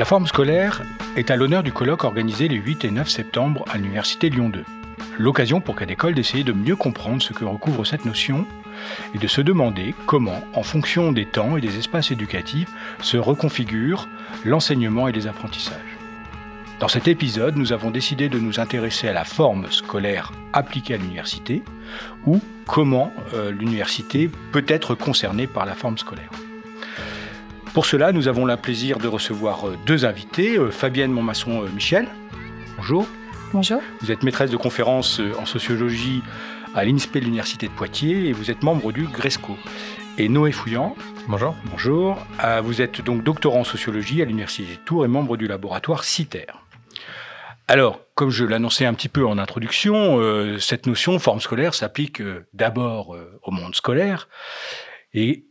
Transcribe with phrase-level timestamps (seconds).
[0.00, 0.82] La forme scolaire
[1.14, 4.64] est à l'honneur du colloque organisé les 8 et 9 septembre à l'Université Lyon 2.
[5.18, 8.46] L'occasion pour Cadécole d'essayer de mieux comprendre ce que recouvre cette notion
[9.14, 12.70] et de se demander comment, en fonction des temps et des espaces éducatifs,
[13.02, 14.08] se reconfigure
[14.46, 15.98] l'enseignement et les apprentissages.
[16.78, 20.96] Dans cet épisode, nous avons décidé de nous intéresser à la forme scolaire appliquée à
[20.96, 21.62] l'université
[22.24, 26.30] ou comment euh, l'université peut être concernée par la forme scolaire.
[27.74, 32.08] Pour cela, nous avons le plaisir de recevoir euh, deux invités, euh, Fabienne Montmasson-Michel.
[32.76, 33.06] Bonjour.
[33.52, 33.80] Bonjour.
[34.00, 36.22] Vous êtes maîtresse de conférences en sociologie
[36.74, 39.56] à l'INSPE de l'Université de Poitiers et vous êtes membre du GRESCO.
[40.18, 40.94] Et Noé Fouillant.
[41.28, 41.54] Bonjour.
[41.64, 42.18] Bonjour.
[42.62, 46.46] Vous êtes donc doctorant en sociologie à l'Université de Tours et membre du laboratoire CITER.
[47.70, 52.20] Alors, comme je l'annonçais un petit peu en introduction, euh, cette notion forme scolaire s'applique
[52.20, 54.28] euh, d'abord euh, au monde scolaire.
[55.14, 55.46] Et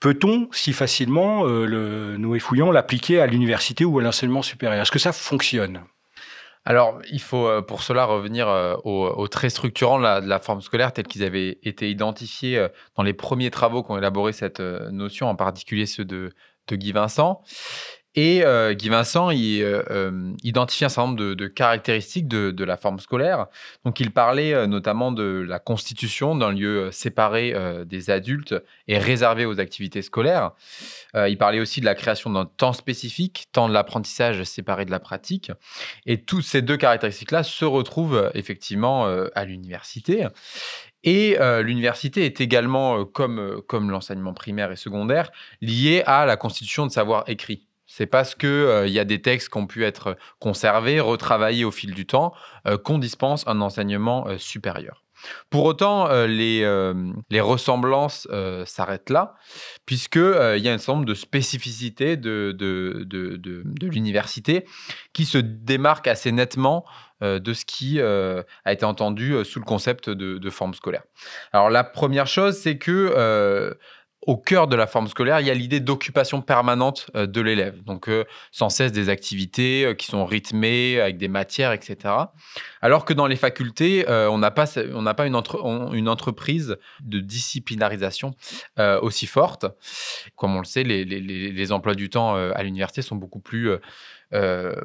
[0.00, 4.82] peut-on si facilement, le Noé Fouillant, l'appliquer à l'université ou à l'enseignement supérieur?
[4.82, 5.82] Est-ce que ça fonctionne?
[6.64, 8.48] Alors, il faut pour cela revenir
[8.84, 13.50] aux, traits structurants de la, forme scolaire tels qu'ils avaient été identifiés dans les premiers
[13.50, 16.32] travaux qui ont élaboré cette notion, en particulier ceux de,
[16.68, 17.42] de Guy Vincent.
[18.22, 23.00] Et euh, Guy Vincent euh, euh, identifie un certain nombre de, caractéristiques de, la forme
[23.00, 23.46] scolaire.
[23.86, 27.54] Donc, il parlait notamment de la constitution d'un lieu séparé
[27.86, 28.54] des adultes
[28.88, 30.50] et réservé aux activités scolaires.
[31.14, 35.00] il parlait aussi de la création d'un temps spécifique, temps de l'apprentissage séparé de la
[35.00, 35.50] pratique.
[36.04, 40.26] Et toutes ces deux caractéristiques-là se retrouvent effectivement à l'université.
[41.04, 45.32] Et l'université est également, comme, comme l'enseignement primaire et secondaire,
[45.62, 47.69] liée à la constitution de savoir écrit.
[47.92, 51.72] C'est parce qu'il euh, y a des textes qui ont pu être conservés, retravaillés au
[51.72, 52.32] fil du temps,
[52.68, 55.02] euh, qu'on dispense un enseignement euh, supérieur.
[55.50, 56.64] Pour autant, les,
[57.42, 58.26] ressemblances
[58.64, 59.34] s'arrêtent là,
[59.84, 60.22] puisqu'il
[60.62, 64.64] y a un certain nombre de spécificités de, de l'université
[65.12, 66.86] qui se démarquent assez nettement
[67.20, 71.02] de ce qui a été entendu sous le concept de, forme scolaire.
[71.52, 73.76] Alors la première chose, c'est que
[74.26, 77.82] au cœur de la forme scolaire, il y a l'idée d'occupation permanente euh, de l'élève.
[77.84, 82.14] Donc, euh, sans cesse des activités euh, qui sont rythmées avec des matières, etc.
[82.82, 84.66] Alors que dans les facultés, on n'a pas,
[85.26, 88.34] une, entreprise de disciplinarisation
[89.02, 89.66] aussi forte.
[90.36, 93.70] Comme on le sait, les, emplois du temps à l'université sont beaucoup plus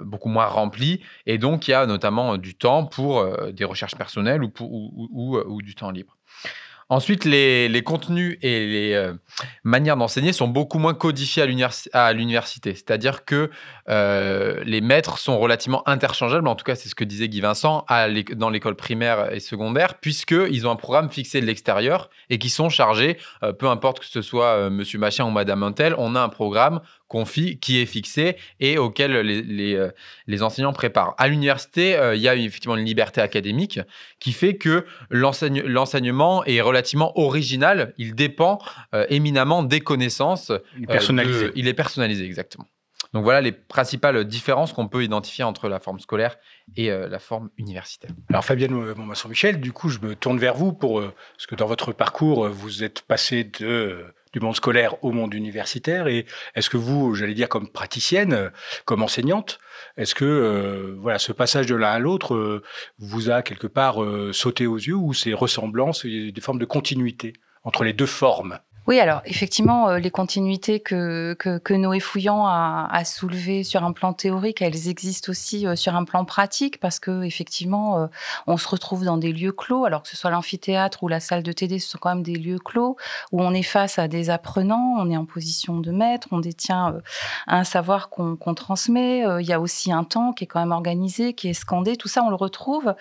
[0.03, 1.01] beaucoup moins remplis.
[1.25, 5.91] Et donc, il y a notamment du temps pour des recherches personnelles ou, du temps
[5.91, 6.17] libre.
[6.87, 9.13] Ensuite, les, contenus et les euh,
[9.63, 11.41] manières d'enseigner sont beaucoup moins codifiés
[11.93, 12.75] à l'université.
[12.75, 13.49] C'est-à-dire que
[13.89, 17.85] euh, les maîtres sont relativement interchangeables, en tout cas c'est ce que disait Guy Vincent,
[18.35, 22.69] dans l'école primaire et secondaire, puisqu'ils ont un programme fixé de l'extérieur et qui sont
[22.69, 26.29] chargés, euh, peu importe que ce soit Monsieur Machin ou Madame Untel, on a un
[26.29, 26.81] programme
[27.61, 29.91] qui est fixé et auquel les, euh,
[30.27, 31.15] les, enseignants préparent.
[31.17, 33.79] À l'université, euh, il y a effectivement une liberté académique
[34.19, 37.93] qui fait que l'enseignement est relativement original.
[37.97, 38.59] Il dépend
[38.93, 40.51] euh, éminemment des connaissances.
[40.77, 41.51] Il est personnalisé.
[41.55, 42.65] il est personnalisé, exactement.
[43.13, 46.35] Donc voilà les principales différences qu'on peut identifier entre la forme scolaire
[46.75, 48.11] et la forme universitaire.
[48.29, 51.93] Alors Fabienne Montmasson-Michel, du coup, je me tourne vers vous pour parce que dans votre
[51.93, 54.05] parcours, vous êtes passé de
[54.35, 56.25] du monde scolaire au monde universitaire Et
[56.55, 58.51] est-ce que vous, j'allais dire comme praticienne,
[58.83, 59.59] comme enseignante,
[59.95, 62.61] est-ce que euh, voilà ce passage de l'un à l'autre euh,
[62.99, 67.31] vous a quelque part euh, sauté aux yeux ou ces ressemblances, des formes de continuité
[67.63, 68.59] entre les deux formes?
[68.87, 73.91] Oui, alors effectivement, euh, les continuités que, que, Noé Fouillant a, a soulevées sur un
[73.93, 78.07] plan théorique, elles existent aussi euh, sur un plan pratique parce que effectivement, euh,
[78.45, 81.41] on se retrouve dans des lieux clos, alors que ce soit l'amphithéâtre ou la salle
[81.41, 82.95] de TD, ce sont quand même des lieux clos
[83.31, 87.01] où on est face à des apprenants, on est en position de maître, on détient
[87.47, 89.23] un savoir qu'on transmet.
[89.39, 91.95] Il y a aussi un temps qui est quand même organisé, qui est scandé.
[91.95, 92.93] Tout ça, on le retrouve.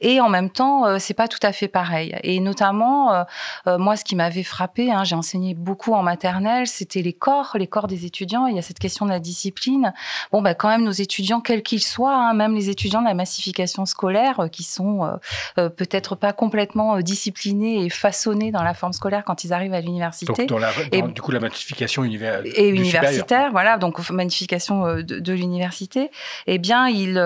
[0.00, 2.16] Et en même temps, c'est pas tout à fait pareil.
[2.22, 3.24] Et notamment,
[3.66, 7.66] moi, ce qui m'avait frappé, hein, j'ai enseigné beaucoup en maternelle, c'était les corps, les
[7.66, 8.46] corps des étudiants.
[8.46, 9.92] Il y a cette question de la discipline.
[10.30, 13.14] Bon, bah, quand même, nos étudiants, quels qu'ils soient, hein, même les étudiants de la
[13.14, 15.16] massification scolaire, euh, qui sont euh,
[15.58, 19.80] euh, peut-être pas complètement disciplinés et façonnés dans la forme scolaire quand ils arrivent à
[19.80, 20.46] l'université.
[20.46, 20.62] Donc,
[20.92, 22.64] et, du coup, la massification universitaire.
[22.64, 26.10] Et universitaire, voilà, donc massification de, l'université.
[26.46, 27.20] Eh bien, ils,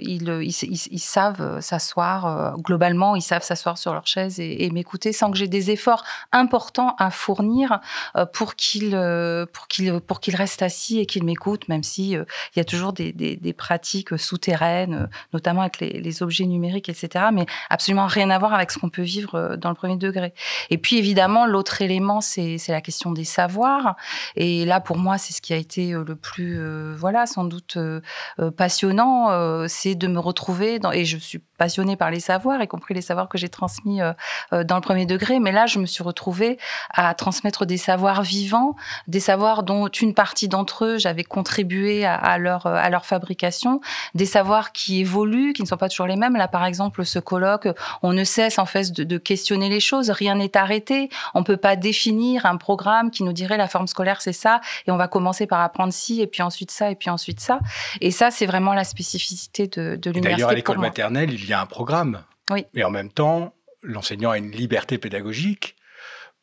[0.00, 0.50] ils,
[0.90, 5.38] ils, savent s'asseoir, globalement, ils savent s'asseoir sur leur chaise et, et m'écouter sans que
[5.38, 7.80] j'ai des efforts importants à fournir
[8.32, 8.90] pour qu'il
[9.52, 12.24] pour qu'il pour qu'il reste assis et qu'il m'écoute, même si il
[12.56, 17.26] y a toujours des, des, pratiques souterraines, notamment avec les, objets numériques, etc.
[17.32, 20.32] Mais absolument rien à voir avec ce qu'on peut vivre dans le premier degré.
[20.70, 23.96] Et puis évidemment, l'autre élément, c'est la question des savoirs.
[24.34, 26.58] Et là, pour moi, c'est ce qui a été le plus,
[26.94, 27.78] voilà, sans doute
[28.56, 32.94] passionnant, c'est de me retrouver dans, et je suis passionnée par les savoirs, y compris
[32.94, 34.12] les savoirs que j'ai transmis euh,
[34.52, 35.38] euh, dans le premier degré.
[35.40, 36.58] Mais là, je me suis retrouvée
[36.96, 38.74] à transmettre des savoirs vivants,
[39.06, 43.80] des savoirs dont une partie d'entre eux, j'avais contribué à, leur, à leur fabrication,
[44.14, 46.36] des savoirs qui évoluent, qui ne sont pas toujours les mêmes.
[46.36, 47.68] Là, par exemple, ce colloque,
[48.02, 50.10] on ne cesse en fait de, de questionner les choses.
[50.10, 51.10] Rien n'est arrêté.
[51.34, 54.90] On peut pas définir un programme qui nous dirait la forme scolaire, c'est ça, et
[54.90, 57.60] on va commencer par apprendre ci, et puis ensuite ça, et puis ensuite ça.
[58.00, 60.22] Et ça, c'est vraiment la spécificité de, de l'université.
[60.22, 62.22] D'ailleurs, à l'école maternelle, il y a un programme.
[62.50, 62.64] Oui.
[62.74, 63.52] Mais en même temps,
[63.82, 65.75] l'enseignant a une liberté pédagogique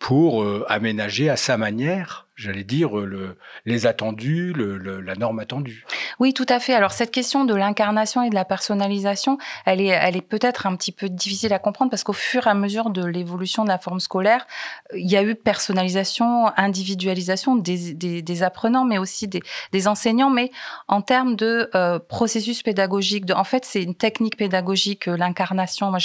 [0.04, 5.86] pour euh, aménager à sa manière j'allais dire, euh, le, les attendus, la norme attendue.
[6.20, 6.74] Oui, tout à fait.
[6.74, 11.10] Alors cette question de l'incarnation et de la personnalisation, elle est, peut-être un petit peu
[11.10, 14.48] difficile à comprendre parce qu'au fur et à mesure de l'évolution de la forme scolaire,
[14.96, 20.30] il y a eu personnalisation, individualisation des, apprenants, mais aussi des, enseignants.
[20.30, 20.52] Mais
[20.88, 25.90] en termes de euh, processus pédagogique, en fait, c'est une technique pédagogique, euh, l'incarnation.
[25.90, 26.00] Moi,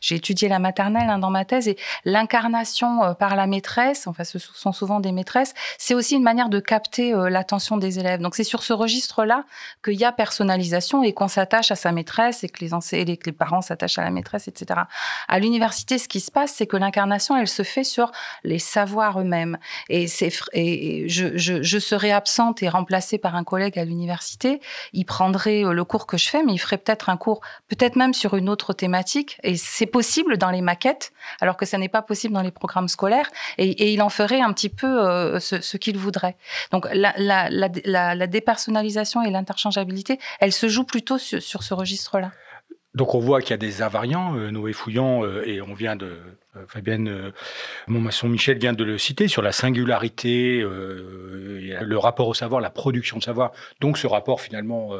[0.00, 4.38] j'ai étudié la maternelle hein, dans ma thèse et l'incarnation par la maîtresse, enfin, ce
[4.38, 8.20] sont souvent des maîtresses, c'est aussi une manière de capter euh, l'attention des élèves.
[8.20, 9.44] Donc c'est sur ce registre-là
[9.84, 13.32] qu'il y a personnalisation et qu'on s'attache à sa maîtresse et que les, que les
[13.32, 14.80] parents s'attachent à la maîtresse, etc.
[15.28, 18.12] À l'université, ce qui se passe, c'est que l'incarnation, elle se fait sur
[18.44, 19.58] les savoirs eux-mêmes.
[19.88, 20.06] Et,
[20.52, 24.60] et je, je, serais absente et remplacée par un collègue à l'université.
[24.92, 27.96] Il prendrait euh, le cours que je fais, mais il ferait peut-être un cours, peut-être
[27.96, 29.38] même sur une autre thématique.
[29.42, 32.88] Et c'est possible dans les maquettes, alors que ça n'est pas possible dans les programmes
[32.88, 33.30] scolaires.
[33.58, 36.36] Et, et il en ferait un petit peu euh, ce, ce qu'il voudrait.
[36.70, 42.32] Donc la, la, dépersonnalisation et l'interchangeabilité, elle se joue plutôt sur, ce registre-là.
[42.94, 45.96] Donc on voit qu'il y a des invariants, euh, Noé Fouillant, euh, et on vient
[45.96, 46.18] de...
[46.56, 47.32] Euh, Fabienne euh,
[47.86, 53.22] Montmasson-Michel vient de le citer, sur la singularité, le rapport au savoir, la production de
[53.22, 54.90] savoir, donc ce rapport finalement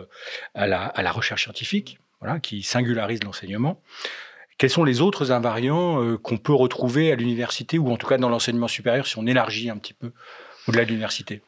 [0.55, 3.83] à la, à, la, recherche scientifique, voilà, qui singularise l'enseignement.
[4.57, 8.31] Quels sont les autres invariants qu'on peut retrouver à l'université, ou en tout cas dans
[8.31, 10.13] l'enseignement supérieur, si on élargit un petit peu
[10.69, 11.43] au-delà de l'université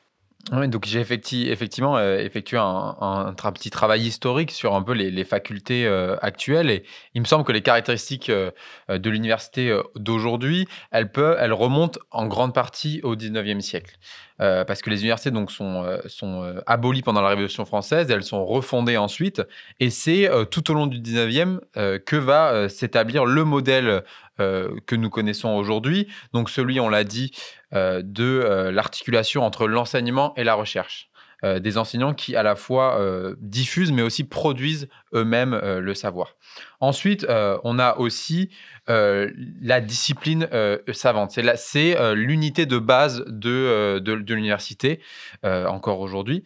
[0.51, 5.87] donc j'ai effectivement euh, effectué un, un, petit travail historique sur un peu les, facultés
[5.87, 6.85] euh, actuelles et
[7.15, 8.51] il me semble que les caractéristiques euh,
[8.89, 13.97] de l'université d'aujourd'hui, elles, elles remontent en grande partie au 19e siècle.
[14.39, 18.97] parce que les universités donc, sont, sont abolies pendant la Révolution française, elles sont refondées
[18.97, 19.43] ensuite,
[19.81, 21.61] et c'est tout au long du 19e
[22.05, 24.03] que va s'établir le modèle
[24.39, 27.33] que nous connaissons aujourd'hui, donc celui, on l'a dit,
[27.75, 31.09] euh, de euh, l'articulation entre l'enseignement et la recherche.
[31.43, 33.01] Euh, des enseignants qui à la fois
[33.39, 36.37] diffusent mais aussi produisent eux-mêmes le savoir.
[36.81, 38.51] Ensuite, on a aussi
[38.87, 40.49] la discipline
[40.93, 41.39] savante.
[41.57, 45.01] C'est l'unité de base de, de, l'université,
[45.43, 46.45] encore aujourd'hui,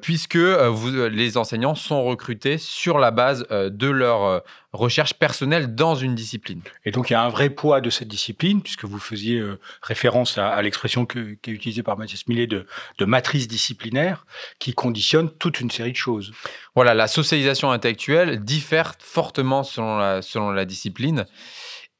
[0.00, 4.42] puisque les enseignants sont recrutés sur la base de leur
[4.72, 6.60] recherche personnelle dans une discipline.
[6.84, 9.42] Et donc il y a un vrai poids de cette discipline, puisque vous faisiez
[9.82, 12.66] référence à, l'expression qui est utilisée par Mathias Millet de,
[12.98, 14.26] de matrice disciplinaire,
[14.58, 16.32] qui conditionne toute une série de choses.
[16.74, 21.26] Voilà, la socialisation intellectuelle diffère fortement selon la, selon la discipline.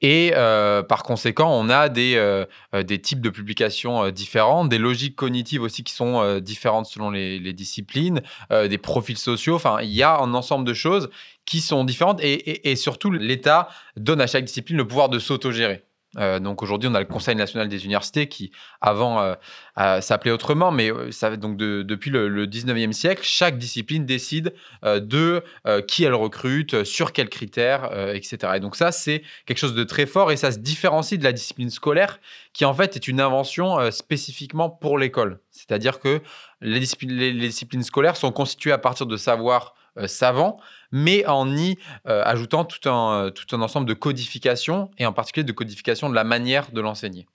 [0.03, 4.79] Et euh, par conséquent, on a des, euh, euh, des types de publications différentes, des
[4.79, 9.55] logiques cognitives aussi qui sont différentes selon les, les disciplines, des profils sociaux.
[9.55, 11.09] Enfin, il y a un ensemble de choses
[11.47, 15.19] qui sont différentes et, et, et surtout, l'État donne à chaque discipline le pouvoir de
[15.19, 15.86] s'autogérer.
[16.19, 19.35] Euh, donc aujourd'hui, on a le Conseil national des universités qui, avant,
[19.79, 24.55] euh, s'appelait autrement, mais euh, donc depuis le, 19e siècle, chaque discipline décide
[24.85, 25.43] de
[25.89, 28.53] qui elle recrute, sur quels critères, etc.
[28.57, 31.33] Et donc ça, c'est quelque chose de très fort et ça se différencie de la
[31.33, 32.21] discipline scolaire
[32.53, 35.41] qui, en fait, est une invention spécifiquement pour l'école.
[35.51, 36.21] C'est-à-dire que
[36.61, 39.75] les disciplines, les disciplines scolaires sont constituées à partir de savoirs
[40.07, 40.59] savants
[40.93, 45.13] mais en y euh, ajoutant tout un, euh, tout un ensemble de codifications, et en
[45.13, 47.27] particulier de codification de la manière de l'enseigner.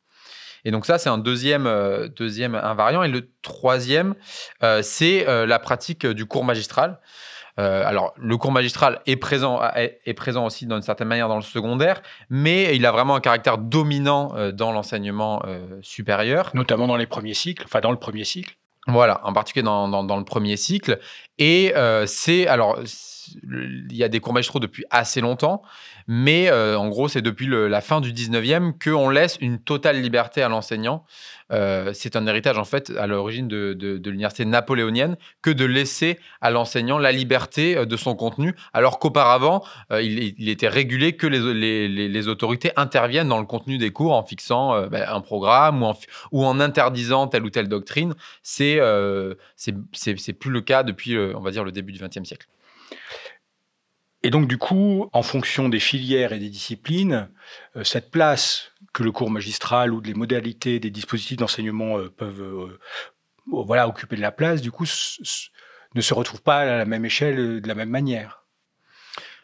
[0.63, 3.03] Et donc ça, c'est un deuxième, euh, deuxième invariant.
[3.03, 4.15] Et le troisième,
[4.81, 6.99] c'est la pratique du cours magistral.
[7.57, 12.01] alors, le cours magistral est présent, est, présent aussi d'une certaine manière dans le secondaire,
[12.29, 15.41] mais il a vraiment un caractère dominant dans l'enseignement
[15.81, 16.51] supérieur.
[16.53, 18.55] Notamment dans les premiers cycles, enfin dans le premier cycle.
[18.87, 20.99] Voilà, en particulier dans, dans, le premier cycle.
[21.37, 21.73] Et
[22.07, 22.79] c'est, alors,
[23.43, 25.61] il y a des magistraux depuis assez longtemps,
[26.07, 30.41] mais euh, en gros, c'est depuis la fin du 19e qu'on laisse une totale liberté
[30.41, 31.05] à l'enseignant.
[31.51, 36.49] Euh, c'est un héritage, en fait, à l'origine de, l'université napoléonienne, que de laisser à
[36.49, 42.71] l'enseignant la liberté euh, de son contenu, alors qu'auparavant, il, était régulé que les, autorités
[42.75, 45.97] interviennent dans le contenu des cours en fixant ben, un programme ou en,
[46.31, 48.13] ou en, interdisant telle ou telle doctrine.
[48.43, 48.79] C'est
[49.55, 52.47] c'est plus le cas depuis, on va dire, le début du XXe siècle.
[54.23, 57.29] Et donc, du coup, en fonction des filières et des disciplines,
[57.75, 62.41] euh, cette place que le cours magistral ou les modalités des dispositifs d'enseignement euh, peuvent
[62.41, 62.79] euh,
[63.47, 64.85] voilà, occuper de la place, du coup,
[65.95, 68.45] ne se retrouve pas à la même échelle de la même manière.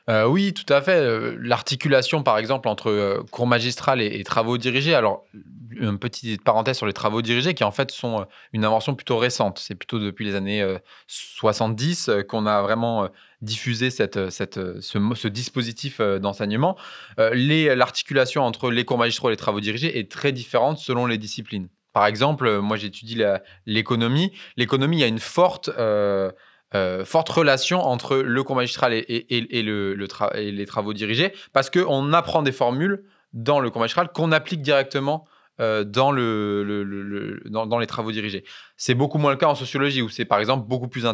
[0.07, 1.35] oui, tout à fait.
[1.39, 4.93] L'articulation, par exemple, entre cours magistral et, travaux dirigés.
[4.93, 5.25] Alors,
[5.71, 9.59] une petite parenthèse sur les travaux dirigés qui, en fait, sont une invention plutôt récente.
[9.59, 10.65] C'est plutôt depuis les années
[11.07, 13.09] 70 qu'on a vraiment
[13.41, 16.75] diffuser cette, cette, ce, dispositif euh, d'enseignement,
[17.19, 21.17] euh, l'articulation entre les cours magistraux et les travaux dirigés est très différente selon les
[21.17, 21.69] disciplines.
[21.93, 23.21] Par exemple, euh, moi j'étudie
[23.65, 24.31] l'économie.
[24.55, 25.69] L'économie, il y a une forte,
[27.05, 31.69] forte relation entre le cours magistral et, et, le, le et les travaux dirigés parce
[31.69, 33.03] qu'on apprend des formules
[33.33, 35.25] dans le cours magistral qu'on applique directement
[35.59, 38.43] euh, dans, le, dans, les travaux dirigés.
[38.75, 41.05] C'est beaucoup moins le cas en sociologie, où c'est par exemple beaucoup plus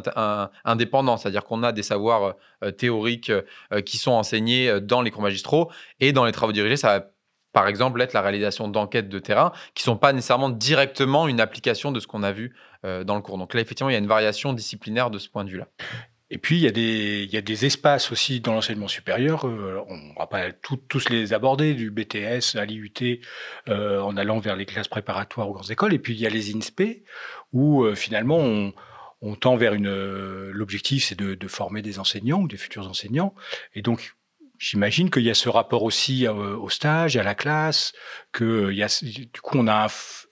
[0.65, 5.21] indépendant, c'est-à-dire qu'on a des savoirs euh, théoriques euh, qui sont enseignés dans les cours
[5.21, 7.05] magistraux, et dans les travaux dirigés, ça va
[7.53, 11.39] par exemple être la réalisation d'enquêtes de terrain qui ne sont pas nécessairement directement une
[11.39, 13.37] application de ce qu'on a vu dans le cours.
[13.37, 15.67] Donc là, effectivement, il y a une variation disciplinaire de ce point de vue-là.
[16.33, 20.25] Et puis, il y, a des, espaces aussi dans l'enseignement supérieur, euh, on ne va
[20.25, 23.21] pas tous les aborder, du BTS à l'IUT,
[23.69, 25.93] euh, en allant vers les classes préparatoires aux grandes écoles.
[25.93, 27.03] Et puis, il y a les INSPE,
[27.51, 29.93] où euh, finalement, on, tend vers une...
[30.49, 33.35] L'objectif, c'est de, former des enseignants ou des futurs enseignants.
[33.75, 34.15] Et donc,
[34.59, 37.91] J'imagine qu'il y a ce rapport aussi au stage, à la classe,
[38.31, 39.87] que y a, du coup on a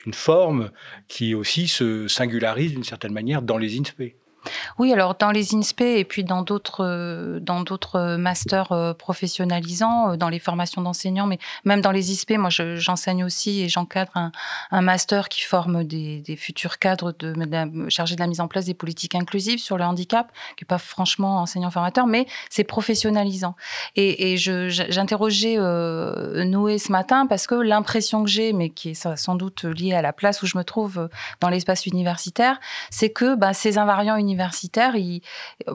[0.05, 0.71] une forme
[1.09, 4.20] qui aussi se singularise d'une certaine manière dans les INSPE.
[4.79, 10.11] Oui, alors dans les INSPE et puis dans d'autres euh, dans d'autres masters euh, professionnalisants,
[10.11, 14.11] euh, dans les formations d'enseignants, mais même dans les ISP, moi j'enseigne aussi et j'encadre
[14.71, 17.33] un, master qui forme des, futurs cadres de,
[17.89, 20.79] chargés de la mise en place des politiques inclusives sur le handicap, qui n'est pas
[20.79, 23.55] franchement enseignant-formateur, mais c'est professionnalisant.
[23.95, 29.63] Et, j'interrogeais Noé ce matin parce que l'impression que j'ai, mais qui est sans doute
[29.63, 33.77] liée à la place où je me trouve dans l'espace universitaire, c'est que bah, ces
[33.77, 34.95] invariants universitaires universitaires,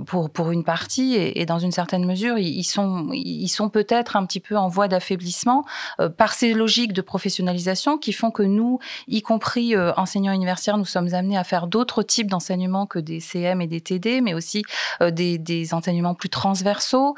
[0.06, 4.68] pour, une partie et, dans une certaine mesure, ils, sont, peut-être un petit peu en
[4.68, 5.64] voie d'affaiblissement
[6.00, 10.78] euh, par ces logiques de professionnalisation qui font que nous, y compris euh, enseignants universitaires,
[10.78, 14.34] nous sommes amenés à faire d'autres types d'enseignements que des CM et des TD, mais
[14.34, 14.62] aussi
[15.02, 17.14] euh, des, des, enseignements plus transversaux,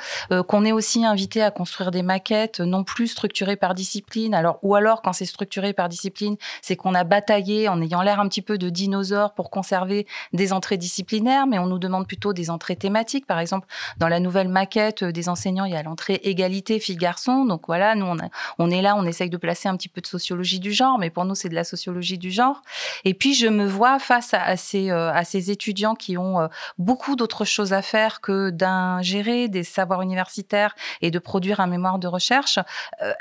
[0.49, 4.75] qu'on est aussi invité à construire des maquettes non plus structurées par discipline, alors, ou
[4.75, 8.43] alors quand c'est structuré par discipline, c'est qu'on a bataillé en ayant l'air un petit
[8.43, 12.77] peu de dinosaures pour conserver des entrées disciplinaires mais on nous demande plutôt des entrées
[12.77, 13.27] thématiques.
[13.27, 13.67] Par exemple,
[13.99, 17.45] dans la nouvelle maquette euh, des enseignants, il y a l'entrée égalité filles-garçons.
[17.45, 18.07] Donc voilà, nous,
[18.59, 21.11] on, est là, on essaye de placer un petit peu de sociologie du genre, mais
[21.11, 22.63] pour nous, c'est de la sociologie du genre.
[23.05, 27.17] Et puis, je me vois face à, ces, euh, ces étudiants qui ont euh, beaucoup
[27.17, 32.09] d'autres choses à faire que d'ingérer des savoirs universitaires et de produire un mémoire de
[32.09, 32.59] recherche,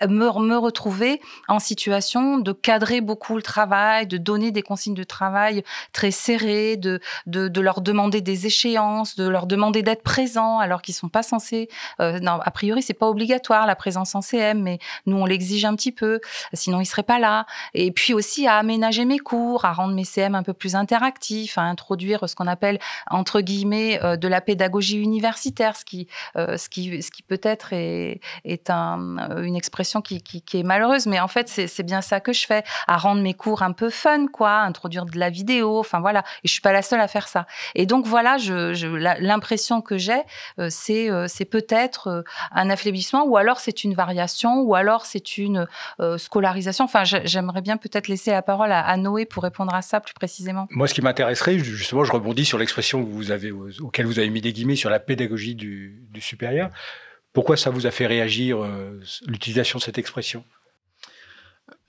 [0.07, 5.63] me, retrouver en situation de cadrer beaucoup le travail, de donner des consignes de travail
[5.93, 10.83] très serrées, de, de leur demander demander des échéances, de leur demander d'être présents alors
[10.83, 11.67] qu'ils sont pas censés.
[11.99, 14.77] Euh, non, a priori, c'est pas obligatoire la présence en CM, mais
[15.07, 16.19] nous on l'exige un petit peu,
[16.53, 17.47] sinon ils seraient pas là.
[17.73, 21.57] Et puis aussi à aménager mes cours, à rendre mes CM un peu plus interactifs,
[21.57, 22.77] à introduire ce qu'on appelle
[23.09, 27.73] entre guillemets euh, de la pédagogie universitaire, ce qui, euh, ce qui, ce qui peut-être
[27.73, 32.19] est, est un, une expression qui, qui, est malheureuse, mais en fait c'est bien ça
[32.19, 35.79] que je fais, à rendre mes cours un peu fun, quoi, introduire de la vidéo,
[35.79, 36.19] enfin voilà.
[36.43, 37.47] Et je suis pas la seule à faire ça.
[37.73, 38.37] Et donc voilà,
[39.19, 40.21] l'impression que j'ai,
[40.59, 45.37] euh, euh, c'est peut-être euh, un affaiblissement, ou alors c'est une variation, ou alors c'est
[45.37, 45.67] une
[46.17, 46.85] scolarisation.
[46.85, 50.67] Enfin, j'aimerais bien peut-être laisser la parole à, Noé pour répondre à ça plus précisément.
[50.71, 53.07] Moi, ce qui m'intéresserait, justement, je rebondis sur l'expression
[53.81, 56.69] auquel vous avez mis des guillemets sur la pédagogie du, supérieur.
[57.31, 58.59] Pourquoi ça vous a fait réagir
[59.27, 60.43] l'utilisation de cette expression?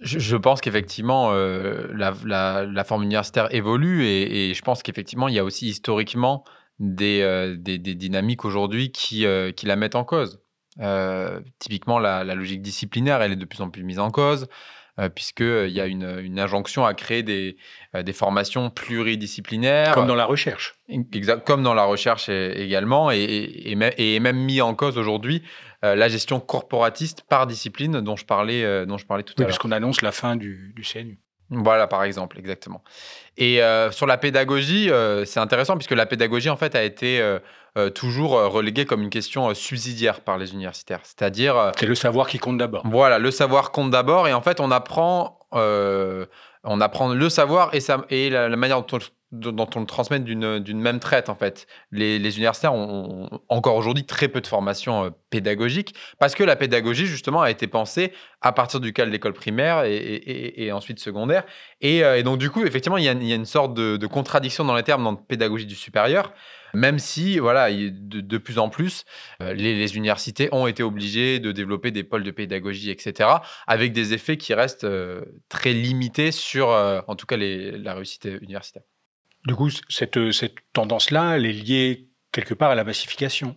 [0.00, 5.44] Je, pense qu'effectivement, euh, la, forme universitaire évolue et, je pense qu'effectivement, il y a
[5.44, 6.44] aussi historiquement
[6.78, 10.40] des, euh, dynamiques aujourd'hui qui, euh, qui, la mettent en cause.
[11.58, 14.46] typiquement, la, logique disciplinaire, elle est de plus en plus mise en cause.
[15.14, 17.56] puisqu'il y a une, une, injonction à créer des,
[17.94, 19.94] des formations pluridisciplinaires.
[19.94, 20.76] Comme dans la recherche.
[20.88, 25.42] Exact, comme dans la recherche également, et, et, et même mis en cause aujourd'hui
[25.82, 29.48] la gestion corporatiste par discipline dont je parlais, dont je parlais tout à l'heure.
[29.48, 31.20] Puisqu'on annonce la fin du, du CNU.
[31.50, 32.82] Voilà, par exemple, exactement.
[33.36, 37.20] Et euh, sur la pédagogie, euh, c'est intéressant puisque la pédagogie, en fait, a été
[37.20, 41.00] euh, toujours reléguée comme une question subsidiaire par les universitaires.
[41.04, 41.72] C'est-à-dire.
[41.78, 42.82] c'est le savoir qui compte d'abord.
[42.86, 44.28] Voilà, le savoir compte d'abord.
[44.28, 47.80] Et en fait, on apprend, on apprend le savoir et,
[48.10, 48.98] et la, manière dont on,
[49.30, 51.66] dont on le transmet d'une même traite, en fait.
[51.92, 57.06] Les, universitaires ont, encore aujourd'hui très peu de formation euh, pédagogique parce que la pédagogie,
[57.06, 61.44] justement, a été pensée à partir du cas de l'école primaire et, ensuite secondaire.
[61.84, 64.82] Euh, et, donc, du coup, effectivement, il y a, une sorte de, contradiction dans les
[64.82, 66.32] termes dans la pédagogie du supérieur.
[66.74, 69.04] Même si, voilà, de, plus en plus,
[69.42, 73.28] euh, les, universités ont été obligées de développer des pôles de pédagogie, etc.,
[73.66, 74.86] avec des effets qui restent
[75.48, 78.82] très limités sur, en tout cas, la réussite universitaire.
[79.48, 83.56] Du coup, cette, cette tendance-là, elle est liée quelque part à la massification.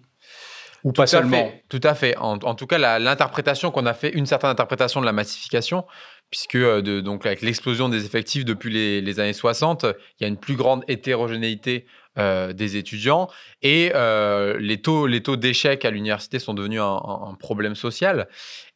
[0.86, 1.52] Ou pas seulement.
[1.68, 2.16] tout à fait.
[2.18, 5.86] En, tout cas, l'interprétation qu'on a fait, une certaine interprétation de la massification,
[6.30, 10.30] puisque euh, de, donc avec l'explosion des effectifs depuis les, années 60, il y a
[10.30, 11.86] une plus grande hétérogénéité
[12.18, 13.28] euh, des étudiants
[13.62, 18.30] et euh, les taux, les taux d'échec à l'université sont devenus un, un, problème social.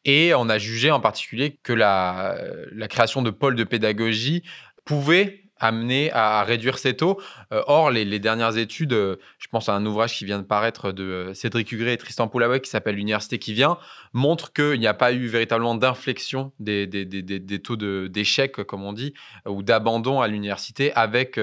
[0.04, 2.38] Et on a jugé en particulier que la,
[2.74, 4.44] la création de pôles de pédagogie
[4.84, 7.20] pouvait amener à, réduire ces taux.
[7.52, 10.92] Euh, or, les, dernières études, euh, je pense à un ouvrage qui vient de paraître
[10.92, 13.78] de euh, Cédric Hugré et Tristan Poulaway qui s'appelle L'Université qui vient,
[14.14, 19.14] montrent qu'il n'y a pas eu véritablement d'inflexion des, des, taux d'échec, comme on dit,
[19.46, 21.40] ou d'abandon à l'université avec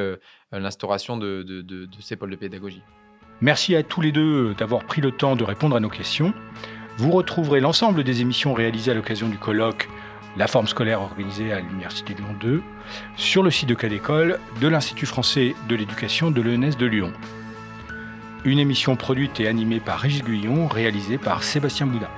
[0.51, 2.83] l'instauration de, de ces pôles de pédagogie.
[3.41, 6.33] Merci à tous les deux d'avoir pris le temps de répondre à nos questions.
[6.97, 9.89] Vous retrouverez l'ensemble des émissions réalisées à l'occasion du colloque
[10.37, 12.63] la forme scolaire organisée à l'Université Lyon 2,
[13.17, 17.13] sur le site de Cas d'école de l'Institut français de l'éducation de l'ENS de Lyon.
[18.45, 22.09] Une émission produite et animée par Régis Guyon, réalisée par Sébastien Boudin.